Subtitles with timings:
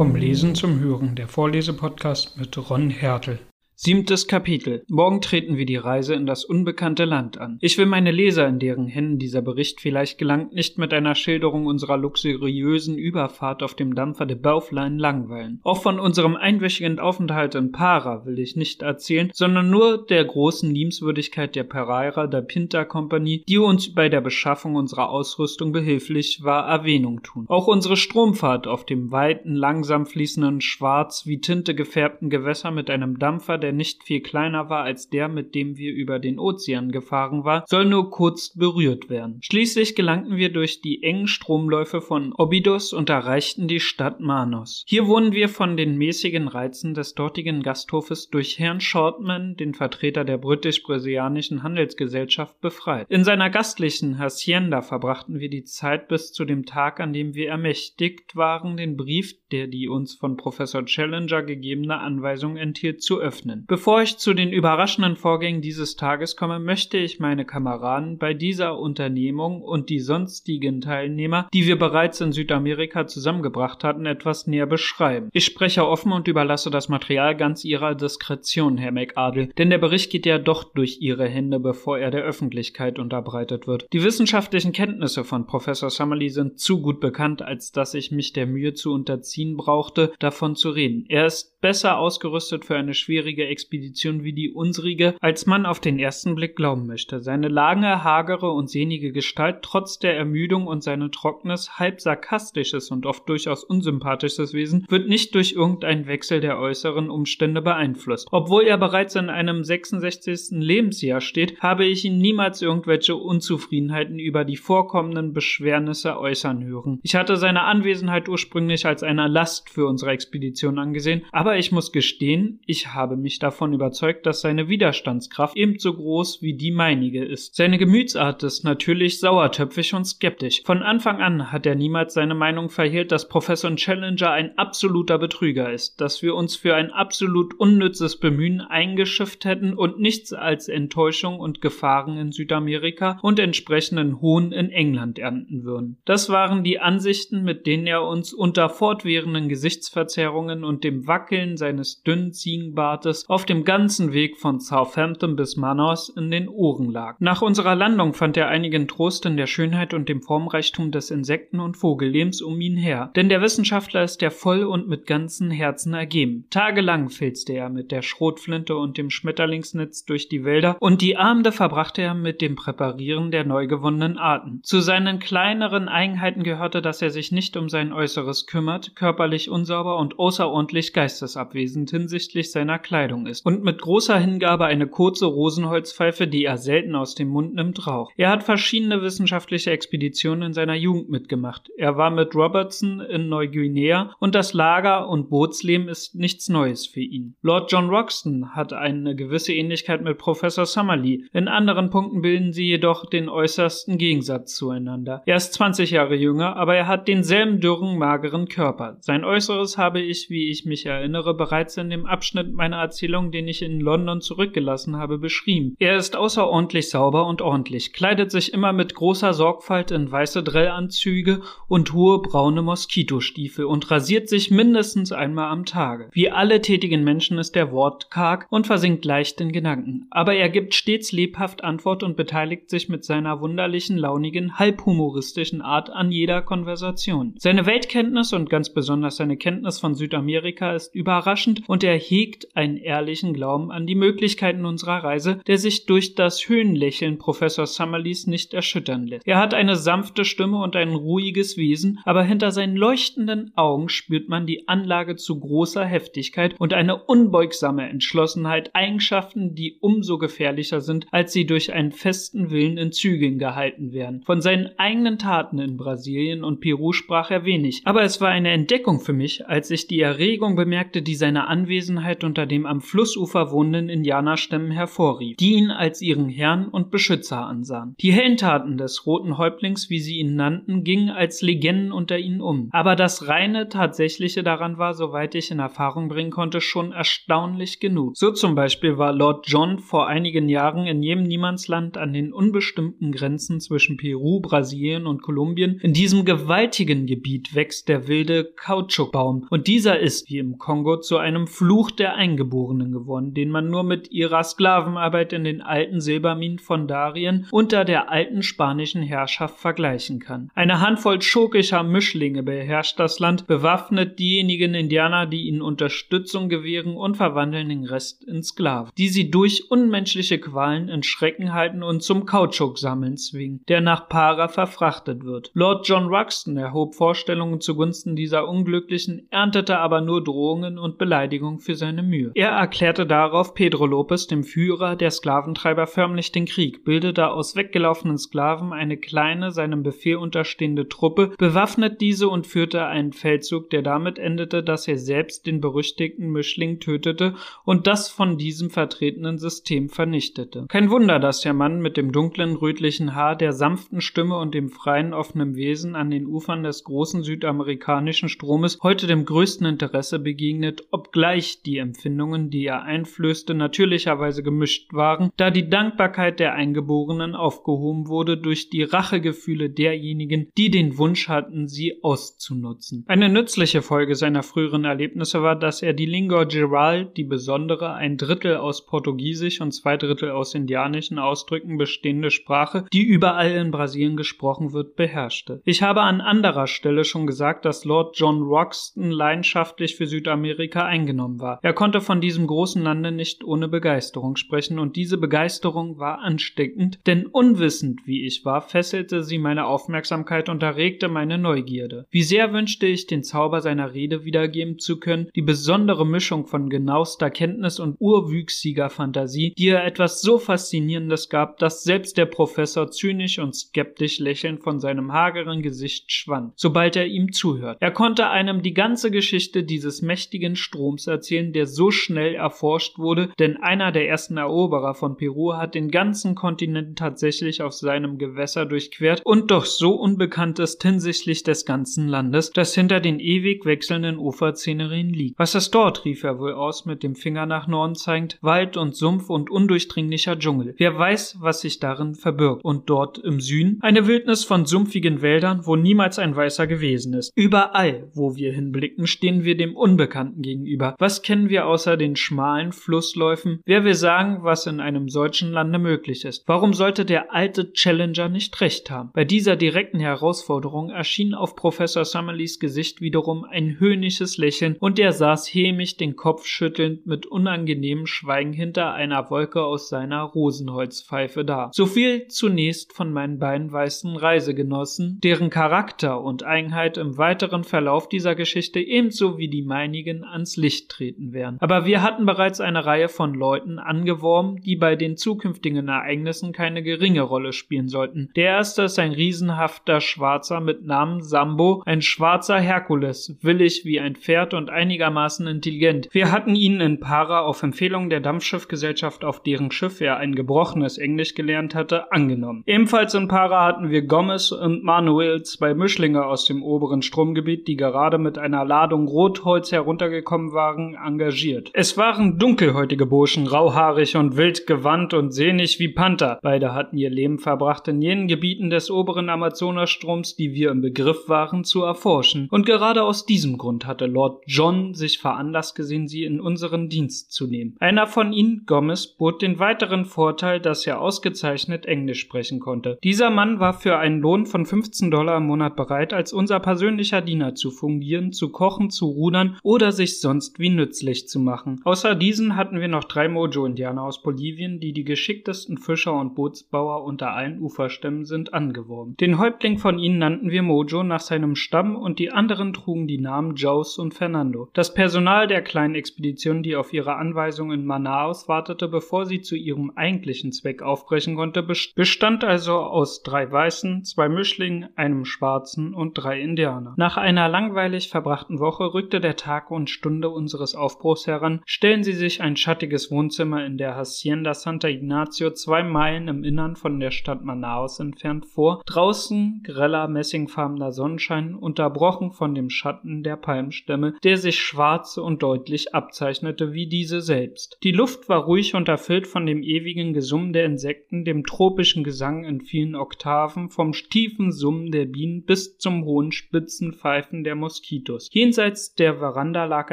[0.00, 3.38] Vom Lesen zum Hören, der Vorlesepodcast mit Ron Hertel.
[3.82, 4.84] Siebtes Kapitel.
[4.88, 7.56] Morgen treten wir die Reise in das unbekannte Land an.
[7.62, 11.64] Ich will meine Leser, in deren Händen dieser Bericht vielleicht gelangt, nicht mit einer Schilderung
[11.64, 15.60] unserer luxuriösen Überfahrt auf dem Dampfer de Bauflein langweilen.
[15.62, 20.70] Auch von unserem einwöchigen Aufenthalt in Para will ich nicht erzählen, sondern nur der großen
[20.70, 26.68] Liebenswürdigkeit der Pereira der Pinta Company, die uns bei der Beschaffung unserer Ausrüstung behilflich war,
[26.68, 27.46] Erwähnung tun.
[27.48, 33.18] Auch unsere Stromfahrt auf dem weiten, langsam fließenden, schwarz wie Tinte gefärbten Gewässer mit einem
[33.18, 36.90] Dampfer, der der nicht viel kleiner war als der, mit dem wir über den Ozean
[36.90, 39.38] gefahren war, soll nur kurz berührt werden.
[39.44, 44.82] Schließlich gelangten wir durch die engen Stromläufe von Obidos und erreichten die Stadt Manos.
[44.88, 50.24] Hier wurden wir von den mäßigen Reizen des dortigen Gasthofes durch Herrn Shortman, den Vertreter
[50.24, 53.06] der britisch-brasilianischen Handelsgesellschaft, befreit.
[53.08, 57.50] In seiner gastlichen Hacienda verbrachten wir die Zeit bis zu dem Tag, an dem wir
[57.50, 63.59] ermächtigt waren, den Brief, der die uns von Professor Challenger gegebene Anweisung enthielt, zu öffnen.
[63.66, 68.78] Bevor ich zu den überraschenden Vorgängen dieses Tages komme, möchte ich meine Kameraden bei dieser
[68.78, 75.28] Unternehmung und die sonstigen Teilnehmer, die wir bereits in Südamerika zusammengebracht hatten, etwas näher beschreiben.
[75.32, 80.10] Ich spreche offen und überlasse das Material ganz Ihrer Diskretion, Herr McArdle, denn der Bericht
[80.10, 83.86] geht ja doch durch Ihre Hände, bevor er der Öffentlichkeit unterbreitet wird.
[83.92, 88.46] Die wissenschaftlichen Kenntnisse von Professor Summerlee sind zu gut bekannt, als dass ich mich der
[88.46, 91.04] Mühe zu unterziehen brauchte, davon zu reden.
[91.08, 95.98] Er ist besser ausgerüstet für eine schwierige Expedition wie die unsrige, als man auf den
[95.98, 97.20] ersten Blick glauben möchte.
[97.20, 103.06] Seine lange, hagere und sehnige Gestalt, trotz der Ermüdung und seine trockenes, halb sarkastisches und
[103.06, 108.28] oft durchaus unsympathisches Wesen, wird nicht durch irgendeinen Wechsel der äußeren Umstände beeinflusst.
[108.30, 110.52] Obwohl er bereits in einem 66.
[110.52, 117.00] Lebensjahr steht, habe ich ihn niemals irgendwelche Unzufriedenheiten über die vorkommenden Beschwernisse äußern hören.
[117.02, 121.90] Ich hatte seine Anwesenheit ursprünglich als eine Last für unsere Expedition angesehen, aber ich muss
[121.90, 127.56] gestehen, ich habe mich davon überzeugt, dass seine Widerstandskraft ebenso groß wie die meinige ist.
[127.56, 130.62] Seine Gemütsart ist natürlich sauertöpfig und skeptisch.
[130.64, 135.72] Von Anfang an hat er niemals seine Meinung verhehlt, dass Professor Challenger ein absoluter Betrüger
[135.72, 141.40] ist, dass wir uns für ein absolut unnützes Bemühen eingeschifft hätten und nichts als Enttäuschung
[141.40, 145.98] und Gefahren in Südamerika und entsprechenden Hohn in England ernten würden.
[146.04, 152.02] Das waren die Ansichten, mit denen er uns unter fortwährenden Gesichtsverzerrungen und dem Wackeln seines
[152.02, 157.16] dünnen Ziegenbartes auf dem ganzen Weg von Southampton bis Manos in den Ohren lag.
[157.20, 161.60] Nach unserer Landung fand er einigen Trost in der Schönheit und dem Formreichtum des Insekten-
[161.60, 165.94] und Vogellebens um ihn her, denn der Wissenschaftler ist ja voll und mit ganzem Herzen
[165.94, 166.46] ergeben.
[166.50, 171.52] Tagelang filzte er mit der Schrotflinte und dem Schmetterlingsnetz durch die Wälder und die Abende
[171.52, 174.60] verbrachte er mit dem Präparieren der neu gewonnenen Arten.
[174.62, 179.98] Zu seinen kleineren Eigenheiten gehörte, dass er sich nicht um sein Äußeres kümmert, körperlich unsauber
[179.98, 186.26] und außerordentlich geistesabwesend hinsichtlich seiner Kleidung Ausbildung ist und mit großer Hingabe eine kurze Rosenholzpfeife,
[186.26, 188.12] die er selten aus dem Mund nimmt, raucht.
[188.16, 191.70] Er hat verschiedene wissenschaftliche Expeditionen in seiner Jugend mitgemacht.
[191.76, 197.00] Er war mit Robertson in Neuguinea und das Lager- und Bootsleben ist nichts Neues für
[197.00, 197.34] ihn.
[197.42, 201.24] Lord John Roxton hat eine gewisse Ähnlichkeit mit Professor Summerlee.
[201.32, 205.22] In anderen Punkten bilden sie jedoch den äußersten Gegensatz zueinander.
[205.26, 208.96] Er ist 20 Jahre jünger, aber er hat denselben dürren, mageren Körper.
[209.00, 213.32] Sein Äußeres habe ich, wie ich mich erinnere, bereits in dem Abschnitt meiner Erzählung Erzählung,
[213.32, 215.74] den ich in London zurückgelassen habe, beschrieben.
[215.78, 221.40] Er ist außerordentlich sauber und ordentlich, kleidet sich immer mit großer Sorgfalt in weiße Drillanzüge
[221.66, 226.10] und hohe braune Moskitostiefel und rasiert sich mindestens einmal am Tage.
[226.12, 230.74] Wie alle tätigen Menschen ist er wortkarg und versinkt leicht in Gedanken, aber er gibt
[230.74, 237.32] stets lebhaft Antwort und beteiligt sich mit seiner wunderlichen, launigen, halbhumoristischen Art an jeder Konversation.
[237.38, 242.76] Seine Weltkenntnis und ganz besonders seine Kenntnis von Südamerika ist überraschend und er hegt ein
[242.90, 248.52] ehrlichen Glauben an die Möglichkeiten unserer Reise, der sich durch das Höhenlächeln Professor Summerlees nicht
[248.52, 249.26] erschüttern lässt.
[249.28, 254.28] Er hat eine sanfte Stimme und ein ruhiges Wesen, aber hinter seinen leuchtenden Augen spürt
[254.28, 261.06] man die Anlage zu großer Heftigkeit und eine unbeugsame Entschlossenheit, Eigenschaften, die umso gefährlicher sind,
[261.12, 264.22] als sie durch einen festen Willen in Zügeln gehalten werden.
[264.24, 268.50] Von seinen eigenen Taten in Brasilien und Peru sprach er wenig, aber es war eine
[268.50, 273.50] Entdeckung für mich, als ich die Erregung bemerkte, die seine Anwesenheit unter dem am Flussufer
[273.50, 277.94] wohnenden Indianerstämmen hervorrief, die ihn als ihren Herrn und Beschützer ansahen.
[278.00, 282.68] Die Heldentaten des roten Häuptlings, wie sie ihn nannten, gingen als Legenden unter ihnen um.
[282.72, 288.16] Aber das reine Tatsächliche daran war, soweit ich in Erfahrung bringen konnte, schon erstaunlich genug.
[288.16, 293.12] So zum Beispiel war Lord John vor einigen Jahren in jedem Niemandsland an den unbestimmten
[293.12, 295.78] Grenzen zwischen Peru, Brasilien und Kolumbien.
[295.82, 301.18] In diesem gewaltigen Gebiet wächst der wilde Kautschukbaum und dieser ist, wie im Kongo, zu
[301.18, 306.58] einem Fluch der Eingeborenen geworden, den man nur mit ihrer Sklavenarbeit in den alten Silberminen
[306.58, 310.50] von Darien unter der alten spanischen Herrschaft vergleichen kann.
[310.54, 317.16] Eine Handvoll schurkischer Mischlinge beherrscht das Land, bewaffnet diejenigen Indianer, die ihnen Unterstützung gewähren und
[317.16, 322.26] verwandeln den Rest in Sklaven, die sie durch unmenschliche Qualen in Schrecken halten und zum
[322.26, 325.50] Kautschuksammeln zwingen, der nach Para verfrachtet wird.
[325.54, 331.74] Lord John Ruxton erhob Vorstellungen zugunsten dieser Unglücklichen, erntete aber nur Drohungen und Beleidigungen für
[331.74, 332.32] seine Mühe.
[332.34, 338.18] Er erklärte darauf Pedro Lopez, dem Führer der Sklaventreiber, förmlich den Krieg, bildete aus weggelaufenen
[338.18, 344.18] Sklaven eine kleine, seinem Befehl unterstehende Truppe, bewaffnet diese und führte einen Feldzug, der damit
[344.18, 347.34] endete, dass er selbst den berüchtigten Mischling tötete
[347.64, 350.66] und das von diesem vertretenen System vernichtete.
[350.68, 354.68] Kein Wunder, dass der Mann mit dem dunklen, rötlichen Haar, der sanften Stimme und dem
[354.68, 360.86] freien, offenen Wesen an den Ufern des großen südamerikanischen Stromes heute dem größten Interesse begegnet,
[360.90, 368.08] obgleich die Empfindungen, die er einflößte, natürlicherweise gemischt waren, da die Dankbarkeit der Eingeborenen aufgehoben
[368.08, 373.04] wurde durch die Rachegefühle derjenigen, die den Wunsch hatten, sie auszunutzen.
[373.08, 378.16] Eine nützliche Folge seiner früheren Erlebnisse war, dass er die Lingua Geral, die besondere, ein
[378.16, 384.16] Drittel aus Portugiesisch und zwei Drittel aus indianischen Ausdrücken bestehende Sprache, die überall in Brasilien
[384.16, 385.60] gesprochen wird, beherrschte.
[385.64, 391.40] Ich habe an anderer Stelle schon gesagt, dass Lord John Roxton leidenschaftlich für Südamerika eingenommen
[391.40, 391.58] war.
[391.62, 396.98] Er konnte von diesem großen Lande nicht ohne Begeisterung sprechen und diese Begeisterung war ansteckend,
[397.06, 402.06] denn unwissend wie ich war, fesselte sie meine Aufmerksamkeit und erregte meine Neugierde.
[402.10, 406.68] Wie sehr wünschte ich, den Zauber seiner Rede wiedergeben zu können, die besondere Mischung von
[406.68, 412.90] genauester Kenntnis und urwüchsiger Fantasie, die ihr etwas so Faszinierendes gab, dass selbst der Professor
[412.90, 417.78] zynisch und skeptisch lächelnd von seinem hageren Gesicht schwand, sobald er ihm zuhört.
[417.80, 423.30] Er konnte einem die ganze Geschichte dieses mächtigen Stroms erzählen, der so schnell erforscht wurde,
[423.38, 428.66] denn einer der ersten Eroberer von Peru hat den ganzen Kontinent tatsächlich auf seinem Gewässer
[428.66, 434.18] durchquert und doch so unbekannt ist hinsichtlich des ganzen Landes, das hinter den ewig wechselnden
[434.18, 435.38] Uferszenerien liegt.
[435.38, 436.04] Was ist dort?
[436.04, 438.38] rief er wohl aus, mit dem Finger nach Norden zeigend.
[438.40, 440.74] Wald und Sumpf und undurchdringlicher Dschungel.
[440.78, 442.64] Wer weiß, was sich darin verbirgt.
[442.64, 447.32] Und dort im Süden eine Wildnis von sumpfigen Wäldern, wo niemals ein Weißer gewesen ist.
[447.34, 450.94] Überall, wo wir hinblicken, stehen wir dem Unbekannten gegenüber.
[450.98, 453.60] Was kennen wir außer den schmalen Flussläufen?
[453.64, 456.44] Wer will sagen, was in einem solchen Lande möglich ist?
[456.46, 459.10] Warum sollte der alte Challenger nicht recht haben?
[459.14, 465.12] Bei dieser direkten Herausforderung erschien auf Professor Summerleys Gesicht wiederum ein höhnisches Lächeln und er
[465.12, 471.70] saß hämisch den Kopf schüttelnd mit unangenehmem Schweigen hinter einer Wolke aus seiner Rosenholzpfeife da.
[471.72, 478.08] So viel zunächst von meinen beiden weißen Reisegenossen, deren Charakter und Eigenheit im weiteren Verlauf
[478.08, 481.56] dieser Geschichte ebenso wie die meinigen ans Licht treten werden.
[481.60, 486.82] Aber wir hatten bereits eine Reihe von Leuten angeworben, die bei den zukünftigen Ereignissen keine
[486.82, 488.30] geringe Rolle spielen sollten.
[488.36, 494.16] Der erste ist ein riesenhafter Schwarzer mit Namen Sambo, ein schwarzer Herkules, willig wie ein
[494.16, 496.08] Pferd und einigermaßen intelligent.
[496.12, 500.98] Wir hatten ihn in Para auf Empfehlung der Dampfschiffgesellschaft, auf deren Schiff er ein gebrochenes
[500.98, 502.62] Englisch gelernt hatte, angenommen.
[502.66, 507.76] Ebenfalls in Para hatten wir Gomez und Manuel, zwei Mischlinge aus dem oberen Stromgebiet, die
[507.76, 511.70] gerade mit einer Ladung Rotholz heruntergekommen waren, engagiert.
[511.72, 516.38] Es waren dunkelhäutige Burschen, rauhaarig und wild gewandt und sehnig wie Panther.
[516.42, 521.28] Beide hatten ihr Leben verbracht in jenen Gebieten des oberen Amazonastroms, die wir im Begriff
[521.28, 522.48] waren zu erforschen.
[522.50, 527.32] Und gerade aus diesem Grund hatte Lord John sich veranlasst gesehen, sie in unseren Dienst
[527.32, 527.76] zu nehmen.
[527.80, 532.98] Einer von ihnen, Gomez, bot den weiteren Vorteil, dass er ausgezeichnet Englisch sprechen konnte.
[533.02, 537.20] Dieser Mann war für einen Lohn von 15 Dollar im Monat bereit, als unser persönlicher
[537.20, 541.79] Diener zu fungieren, zu kochen, zu rudern oder sich sonst wie nützlich zu machen.
[541.84, 547.04] Außer diesen hatten wir noch drei Mojo-Indianer aus Bolivien, die die geschicktesten Fischer und Bootsbauer
[547.04, 549.16] unter allen Uferstämmen sind, angeworben.
[549.16, 553.18] Den Häuptling von ihnen nannten wir Mojo nach seinem Stamm und die anderen trugen die
[553.18, 554.68] Namen Joes und Fernando.
[554.74, 559.56] Das Personal der kleinen Expedition, die auf ihre Anweisung in Manaus wartete, bevor sie zu
[559.56, 566.14] ihrem eigentlichen Zweck aufbrechen konnte, bestand also aus drei Weißen, zwei Mischlingen, einem Schwarzen und
[566.14, 566.94] drei Indianern.
[566.96, 572.14] Nach einer langweilig verbrachten Woche rückte der Tag und Stunde unseres Aufbruchs heran, stellen Sie
[572.14, 577.12] sich ein schattiges Wohnzimmer in der Hacienda Santa Ignacio zwei Meilen im Innern von der
[577.12, 578.82] Stadt Manaus entfernt vor.
[578.86, 585.94] Draußen greller messingfarbener Sonnenschein, unterbrochen von dem Schatten der Palmstämme, der sich schwarz und deutlich
[585.94, 587.78] abzeichnete wie diese selbst.
[587.84, 592.42] Die Luft war ruhig und erfüllt von dem ewigen Gesummen der Insekten, dem tropischen Gesang
[592.42, 598.28] in vielen Oktaven, vom tiefen Summen der Bienen bis zum hohen spitzen Pfeifen der Moskitos.
[598.32, 599.92] Jenseits der Veranda lag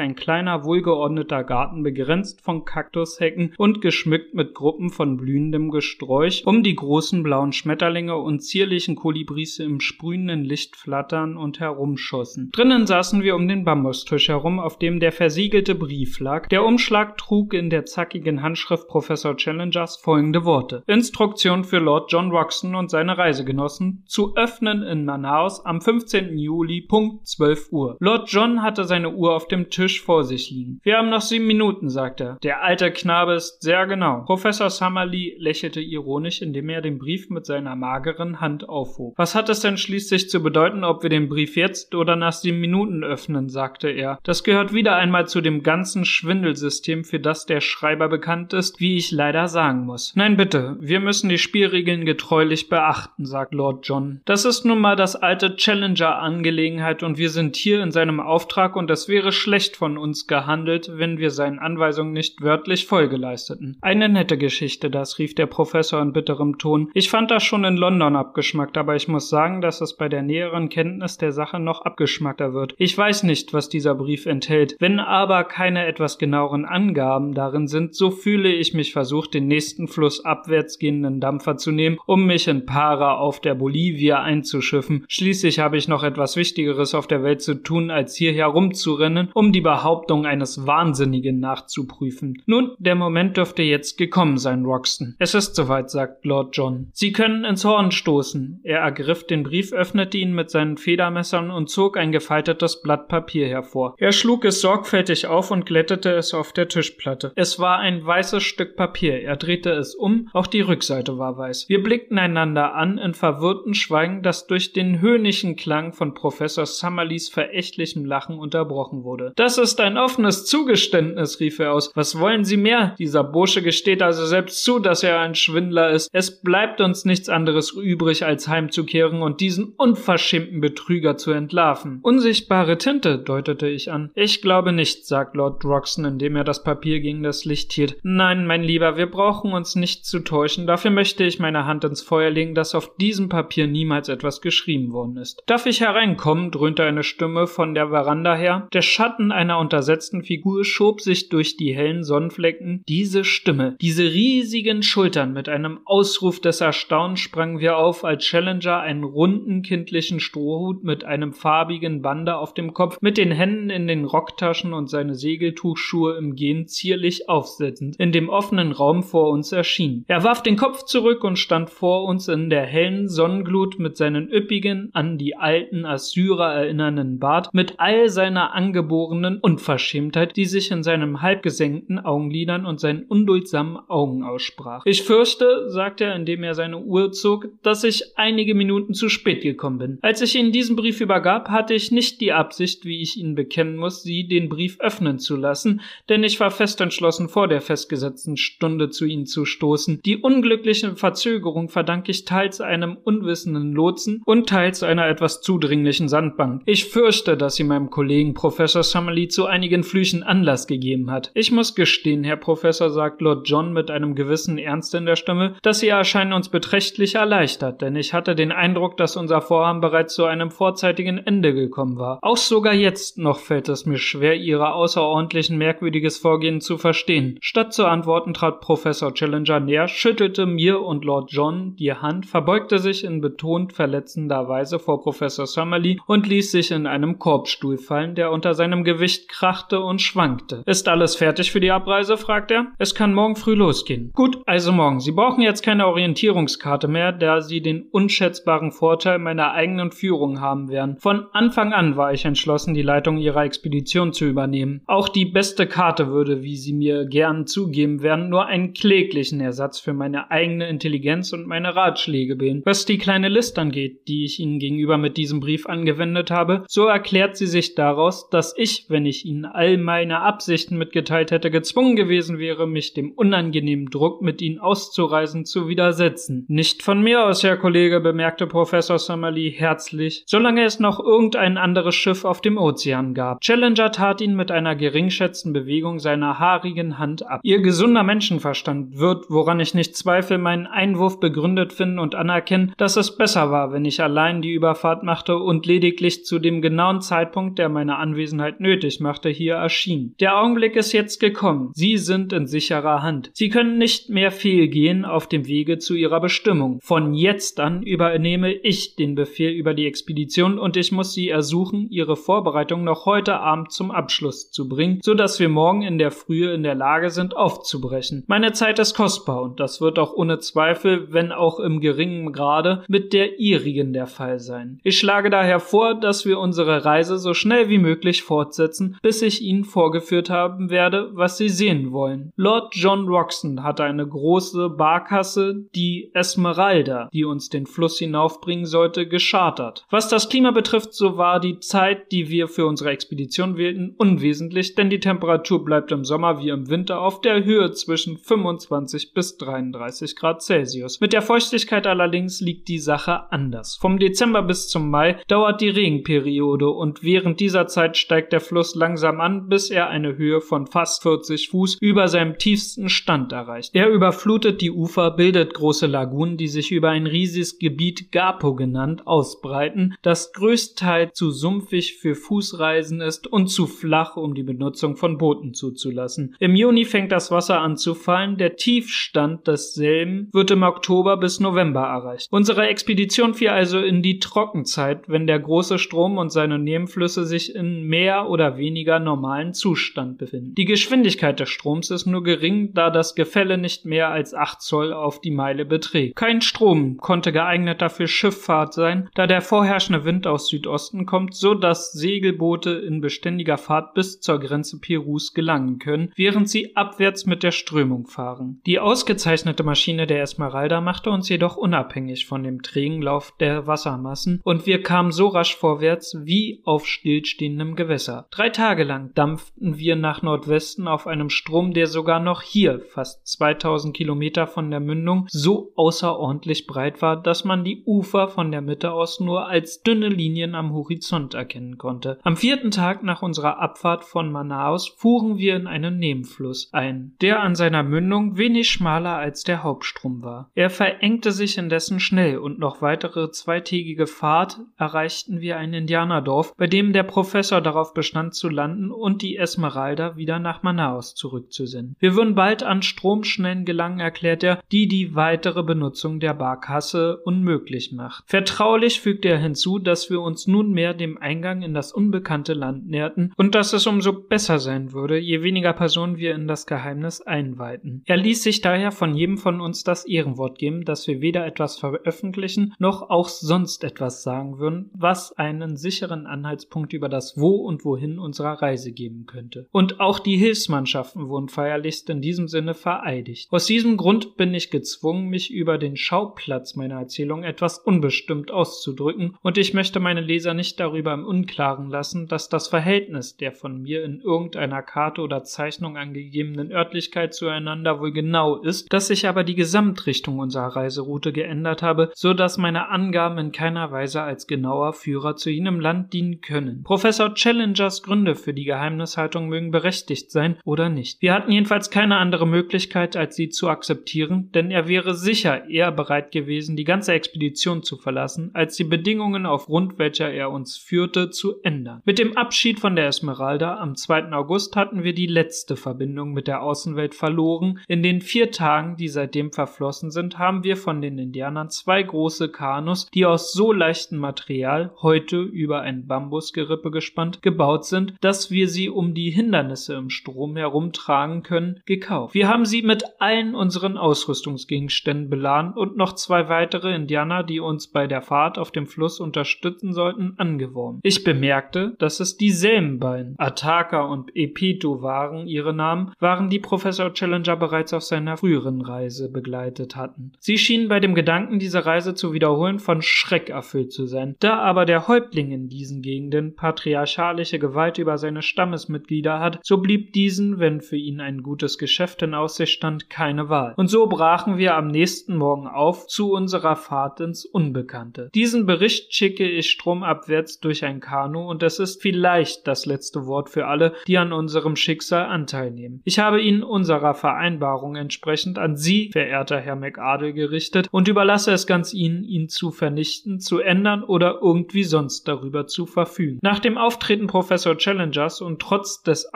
[0.00, 6.62] ein kleiner, wohlgeordneter Garten, begrenzt von Kaktushecken und geschmückt mit Gruppen von blühendem Gesträuch, um
[6.62, 12.50] die großen blauen Schmetterlinge und zierlichen Kolibris im sprühenden Licht flattern und herumschossen.
[12.52, 16.48] Drinnen saßen wir um den Bambustisch herum, auf dem der versiegelte Brief lag.
[16.48, 20.82] Der Umschlag trug in der zackigen Handschrift Professor Challengers folgende Worte.
[20.86, 26.38] Instruktion für Lord John Roxton und seine Reisegenossen zu öffnen in Manaus am 15.
[26.38, 27.96] Juli Punkt 12 Uhr.
[28.00, 30.80] Lord John hatte seine Uhr auf dem Tisch vor sich liegen.
[30.82, 32.38] Wir haben noch sieben Minuten, sagt er.
[32.42, 34.22] Der alte Knabe ist sehr genau.
[34.24, 39.14] Professor Summerlee lächelte ironisch, indem er den Brief mit seiner mageren Hand aufhob.
[39.16, 42.60] Was hat es denn schließlich zu bedeuten, ob wir den Brief jetzt oder nach sieben
[42.60, 44.18] Minuten öffnen, sagte er.
[44.22, 48.96] Das gehört wieder einmal zu dem ganzen Schwindelsystem, für das der Schreiber bekannt ist, wie
[48.96, 50.12] ich leider sagen muss.
[50.14, 54.20] Nein, bitte, wir müssen die Spielregeln getreulich beachten, sagt Lord John.
[54.24, 58.90] Das ist nun mal das alte Challenger-Angelegenheit und wir sind hier in seinem Auftrag und
[58.90, 63.78] es wäre schlecht von uns gehandelt, wenn wir seinen Anweisungen nicht wörtlich Folge leisteten.
[63.80, 66.90] Eine nette Geschichte, das rief der Professor in bitterem Ton.
[66.92, 70.22] Ich fand das schon in London abgeschmackt, aber ich muss sagen, dass es bei der
[70.22, 72.74] näheren Kenntnis der Sache noch abgeschmackter wird.
[72.76, 74.76] Ich weiß nicht, was dieser Brief enthält.
[74.80, 79.86] Wenn aber keine etwas genaueren Angaben darin sind, so fühle ich mich versucht, den nächsten
[79.86, 85.04] Fluss abwärts gehenden Dampfer zu nehmen, um mich in Para auf der Bolivia einzuschiffen.
[85.08, 89.52] Schließlich habe ich noch etwas Wichtigeres auf der Welt zu tun, als hier herumzurennen, um
[89.52, 92.42] die Behauptung eines Wahnsinnigen nachzuprüfen.
[92.46, 95.16] Nun, der Moment dürfte jetzt gekommen sein, Roxton.
[95.18, 96.90] Es ist soweit, sagt Lord John.
[96.92, 98.60] Sie können ins Horn stoßen.
[98.64, 103.48] Er ergriff den Brief, öffnete ihn mit seinen Federmessern und zog ein gefaltetes Blatt Papier
[103.48, 103.94] hervor.
[103.98, 107.32] Er schlug es sorgfältig auf und glättete es auf der Tischplatte.
[107.36, 109.22] Es war ein weißes Stück Papier.
[109.22, 111.68] Er drehte es um, auch die Rückseite war weiß.
[111.68, 117.28] Wir blickten einander an in verwirrtem Schweigen, das durch den höhnischen Klang von Professor Summerlees
[117.28, 119.32] verächtlichem Lachen unterbrochen wurde.
[119.36, 121.90] Das ist ein offenes Zugeständnis, rief er aus.
[121.94, 122.94] Was wollen Sie mehr?
[122.98, 126.08] Dieser Bursche gesteht also selbst zu, dass er ein Schwindler ist.
[126.12, 132.00] Es bleibt uns nichts anderes übrig, als heimzukehren und diesen unverschämten Betrüger zu entlarven.
[132.02, 134.10] Unsichtbare Tinte, deutete ich an.
[134.14, 137.96] Ich glaube nicht, sagt Lord Roxton, indem er das Papier gegen das Licht hielt.
[138.02, 140.66] Nein, mein Lieber, wir brauchen uns nicht zu täuschen.
[140.66, 144.92] Dafür möchte ich meine Hand ins Feuer legen, dass auf diesem Papier niemals etwas geschrieben
[144.92, 145.42] worden ist.
[145.46, 146.50] Darf ich hereinkommen?
[146.50, 148.68] dröhnte eine Stimme von der Veranda her.
[148.72, 152.82] Der Schatten einer untersetzten Figur schob sich durch die hellen Sonnenflecken.
[152.86, 158.80] Diese Stimme, diese riesigen Schultern mit einem Ausruf des Erstaunens sprangen wir auf, als Challenger
[158.80, 163.86] einen runden kindlichen Strohhut mit einem farbigen Bande auf dem Kopf, mit den Händen in
[163.86, 169.50] den Rocktaschen und seine Segeltuchschuhe im Gehen zierlich aufsetzend, in dem offenen Raum vor uns
[169.50, 170.04] erschien.
[170.08, 174.28] Er warf den Kopf zurück und stand vor uns in der hellen Sonnenglut mit seinen
[174.28, 180.82] üppigen, an die alten Assyrer erinnernden Bart, mit all seiner angeborenen Unverschämtheit, die sich in
[180.82, 184.82] seinem halbgesenkten Augenlidern und seinen unduldsamen Augen aussprach.
[184.84, 189.42] Ich fürchte, sagte er, indem er seine Uhr zog, dass ich einige Minuten zu spät
[189.42, 189.98] gekommen bin.
[190.02, 193.76] Als ich Ihnen diesen Brief übergab, hatte ich nicht die Absicht, wie ich Ihnen bekennen
[193.76, 198.36] muss, Sie den Brief öffnen zu lassen, denn ich war fest entschlossen, vor der festgesetzten
[198.36, 200.00] Stunde zu Ihnen zu stoßen.
[200.04, 206.62] Die unglückliche Verzögerung verdanke ich teils einem unwissenden Lotsen und teils einer etwas zudringlichen Sandbank.
[206.66, 211.30] Ich fürchte, dass sie meinem Kollegen Professor Summerlee zu einigen Flüchen Anlass gegeben hat.
[211.34, 215.54] Ich muss gestehen, Herr Professor, sagt Lord John mit einem gewissen Ernst in der Stimme,
[215.62, 220.14] dass Ihr Erscheinen uns beträchtlich erleichtert, denn ich hatte den Eindruck, dass unser Vorhaben bereits
[220.14, 222.18] zu einem vorzeitigen Ende gekommen war.
[222.22, 227.38] Auch sogar jetzt noch fällt es mir schwer, Ihre außerordentlichen merkwürdiges Vorgehen zu verstehen.
[227.40, 232.78] Statt zu antworten trat Professor Challenger näher, schüttelte mir und Lord John die Hand, verbeugte
[232.78, 238.14] sich in betont verletzender Weise vor Professor Summerlee und ließ sich in einem Korbstuhl fallen,
[238.14, 240.62] der unter seinem Gewicht krachte und schwankte.
[240.78, 242.16] Ist alles fertig für die Abreise?
[242.16, 242.68] fragt er.
[242.78, 244.12] Es kann morgen früh losgehen.
[244.14, 245.00] Gut, also morgen.
[245.00, 250.68] Sie brauchen jetzt keine Orientierungskarte mehr, da Sie den unschätzbaren Vorteil meiner eigenen Führung haben
[250.68, 250.96] werden.
[250.98, 254.82] Von Anfang an war ich entschlossen, die Leitung Ihrer Expedition zu übernehmen.
[254.86, 259.80] Auch die beste Karte würde, wie Sie mir gern zugeben werden, nur einen kläglichen Ersatz
[259.80, 262.62] für meine eigene Intelligenz und meine Ratschläge bilden.
[262.64, 266.84] Was die kleine List angeht, die ich Ihnen gegenüber mit diesem Brief angewendet habe, so
[266.84, 271.50] erklärt sie sich daraus, dass ich, wenn ich Ihnen all meine Absichten Nachrichten mitgeteilt hätte,
[271.50, 276.44] gezwungen gewesen wäre, mich dem unangenehmen Druck, mit ihnen auszureisen, zu widersetzen.
[276.48, 281.94] Nicht von mir aus, Herr Kollege, bemerkte Professor Summerlee herzlich, solange es noch irgendein anderes
[281.94, 283.40] Schiff auf dem Ozean gab.
[283.40, 287.40] Challenger tat ihn mit einer geringschätzten Bewegung seiner haarigen Hand ab.
[287.42, 292.96] Ihr gesunder Menschenverstand wird, woran ich nicht zweifle, meinen Einwurf begründet finden und anerkennen, dass
[292.96, 297.58] es besser war, wenn ich allein die Überfahrt machte und lediglich zu dem genauen Zeitpunkt,
[297.58, 300.14] der meine Anwesenheit nötig machte, hier erschien.
[300.20, 301.72] Der Augenblick ist jetzt gekommen.
[301.74, 303.30] Sie sind in sicherer Hand.
[303.34, 306.80] Sie können nicht mehr fehlgehen auf dem Wege zu ihrer Bestimmung.
[306.82, 311.90] Von jetzt an übernehme ich den Befehl über die Expedition und ich muss Sie ersuchen,
[311.90, 316.10] Ihre Vorbereitung noch heute Abend zum Abschluss zu bringen, so dass wir morgen in der
[316.10, 318.24] Frühe in der Lage sind, aufzubrechen.
[318.26, 322.84] Meine Zeit ist kostbar und das wird auch ohne Zweifel, wenn auch im geringen Grade,
[322.88, 324.80] mit der ihrigen der Fall sein.
[324.82, 329.42] Ich schlage daher vor, dass wir unsere Reise so schnell wie möglich fortsetzen, bis ich
[329.42, 332.32] Ihnen vorgeführt haben werde, was Sie sehen wollen.
[332.36, 339.06] Lord John Roxton hatte eine große Barkasse, die Esmeralda, die uns den Fluss hinaufbringen sollte,
[339.08, 339.86] geschartert.
[339.90, 344.74] Was das Klima betrifft, so war die Zeit, die wir für unsere Expedition wählten, unwesentlich,
[344.74, 349.36] denn die Temperatur bleibt im Sommer wie im Winter auf der Höhe zwischen 25 bis
[349.38, 351.00] 33 Grad Celsius.
[351.00, 353.76] Mit der Feuchtigkeit allerdings liegt die Sache anders.
[353.80, 358.74] Vom Dezember bis zum Mai dauert die Regenperiode und während dieser Zeit steigt der Fluss
[358.74, 363.74] langsam an, bis er eine Höhe von fast 40 Fuß über seinem tiefsten Stand erreicht.
[363.74, 369.06] Er überflutet die Ufer, bildet große Lagunen, die sich über ein riesiges Gebiet Gapo genannt
[369.06, 375.18] ausbreiten, das größtenteils zu sumpfig für Fußreisen ist und zu flach, um die Benutzung von
[375.18, 376.36] Booten zuzulassen.
[376.38, 381.40] Im Juni fängt das Wasser an zu fallen, der Tiefstand desselben wird im Oktober bis
[381.40, 382.28] November erreicht.
[382.30, 387.54] Unsere Expedition fiel also in die Trockenzeit, wenn der große Strom und seine Nebenflüsse sich
[387.54, 390.54] in mehr oder weniger normalen Zustand befinden.
[390.54, 394.92] Die Geschwindigkeit des Stroms ist nur gering, da das Gefälle nicht mehr als 8 Zoll
[394.92, 396.16] auf die Meile beträgt.
[396.16, 401.54] Kein Strom konnte geeigneter für Schifffahrt sein, da der vorherrschende Wind aus Südosten kommt, so
[401.54, 407.42] dass Segelboote in beständiger Fahrt bis zur Grenze Perus gelangen können, während sie abwärts mit
[407.42, 408.60] der Strömung fahren.
[408.66, 414.40] Die ausgezeichnete Maschine der Esmeralda machte uns jedoch unabhängig von dem trägen Lauf der Wassermassen
[414.42, 418.26] und wir kamen so rasch vorwärts wie auf stillstehendem Gewässer.
[418.30, 423.26] Drei Tage lang dampften wir nach Nordwesten auf einem Strom, der sogar noch hier, fast
[423.26, 428.62] 2000 Kilometer von der Mündung, so außerordentlich breit war, dass man die Ufer von der
[428.62, 432.18] Mitte aus nur als dünne Linien am Horizont erkennen konnte.
[432.22, 437.42] Am vierten Tag nach unserer Abfahrt von Manaus fuhren wir in einen Nebenfluss ein, der
[437.42, 440.50] an seiner Mündung wenig schmaler als der Hauptstrom war.
[440.54, 446.66] Er verengte sich indessen schnell und noch weitere zweitägige Fahrt erreichten wir ein Indianerdorf, bei
[446.66, 451.96] dem der Professor darauf bestand zu landen und die Esmeralda wieder nach Manaus zurückzusenden.
[451.98, 457.92] Wir würden bald an Stromschnellen gelangen, erklärt er, die die weitere Benutzung der Barkasse unmöglich
[457.92, 458.24] macht.
[458.26, 463.32] Vertraulich fügte er hinzu, dass wir uns nunmehr dem Eingang in das unbekannte Land näherten
[463.36, 468.02] und dass es umso besser sein würde, je weniger Personen wir in das Geheimnis einweihten.
[468.06, 471.78] Er ließ sich daher von jedem von uns das Ehrenwort geben, dass wir weder etwas
[471.78, 477.84] veröffentlichen noch auch sonst etwas sagen würden, was einen sicheren Anhaltspunkt über das Wo und
[477.84, 479.66] Wohin unserer Reise geben könnte.
[479.70, 483.48] Und auch die Hilfsmannschaften wurden feierlichst in diesem Sinne vereidigt.
[483.50, 489.36] Aus diesem Grund bin ich gezwungen, mich über den Schauplatz meiner Erzählung etwas unbestimmt auszudrücken,
[489.42, 493.82] und ich möchte meine Leser nicht darüber im Unklaren lassen, dass das Verhältnis der von
[493.82, 499.44] mir in irgendeiner Karte oder Zeichnung angegebenen Örtlichkeit zueinander wohl genau ist, dass sich aber
[499.44, 504.92] die Gesamtrichtung unserer Reiseroute geändert habe, so dass meine Angaben in keiner Weise als genauer
[504.92, 506.82] Führer zu jenem Land dienen können.
[506.84, 511.22] Professor Challengers Gründe für die Geheimnishaltung mögen berechtigt sein oder nicht.
[511.22, 515.92] Wir hatten jedenfalls keine andere Möglichkeit, als sie zu akzeptieren, denn er wäre sicher eher
[515.92, 521.30] bereit gewesen, die ganze Expedition zu verlassen, als die Bedingungen, aufgrund welcher er uns führte,
[521.30, 522.02] zu ändern.
[522.04, 524.32] Mit dem Abschied von der Esmeralda am 2.
[524.32, 527.78] August hatten wir die letzte Verbindung mit der Außenwelt verloren.
[527.86, 532.48] In den vier Tagen, die seitdem verflossen sind, haben wir von den Indianern zwei große
[532.48, 538.68] Kanus, die aus so leichtem Material, heute über ein Bambusgerippe gespannt, gebaut sind, dass wir
[538.68, 542.34] sie um die Hindernisse im Strom herumtragen können, gekauft.
[542.34, 547.88] Wir haben sie mit allen unseren Ausrüstungsgegenständen beladen und noch zwei weitere Indianer, die uns
[547.88, 551.00] bei der Fahrt auf dem Fluss unterstützen sollten, angeworben.
[551.02, 557.12] Ich bemerkte, dass es dieselben beiden, Ataka und Epito waren ihre Namen, waren die Professor
[557.12, 560.32] Challenger bereits auf seiner früheren Reise begleitet hatten.
[560.38, 564.36] Sie schienen bei dem Gedanken, diese Reise zu wiederholen, von Schreck erfüllt zu sein.
[564.40, 570.12] Da aber der Häuptling in diesen Gegenden patriarchalische Gewalt über seine Stammesmitglieder hat, so blieb
[570.12, 573.74] diesen, wenn für ihn ein gutes Geschäft in Aussicht stand, keine Wahl.
[573.76, 578.30] Und so brachen wir am nächsten Morgen auf zu unserer Fahrt ins Unbekannte.
[578.34, 583.50] Diesen Bericht schicke ich stromabwärts durch ein Kanu und es ist vielleicht das letzte Wort
[583.50, 586.00] für alle, die an unserem Schicksal Anteil nehmen.
[586.04, 591.66] Ich habe ihn unserer Vereinbarung entsprechend an Sie, verehrter Herr McArdle, gerichtet und überlasse es
[591.66, 596.38] ganz Ihnen, ihn zu vernichten, zu ändern oder irgendwie sonst darüber zu verfügen.
[596.42, 599.32] Nach dem Auftreten Professor Challengers und trotz des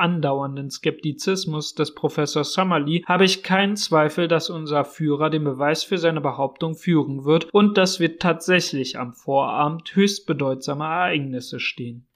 [0.02, 5.96] andauernden Skeptizismus des Professors Summerlee habe ich keinen Zweifel, dass unser Führer den Beweis für
[5.96, 12.06] seine Behauptung führen wird und dass wir tatsächlich am Vorabend höchst bedeutsamer Ereignisse stehen.